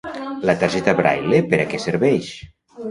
[0.49, 2.37] La targeta Braile per a què serveix?